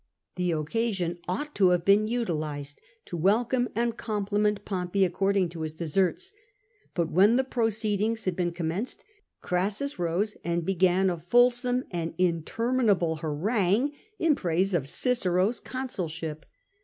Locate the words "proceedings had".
7.43-8.35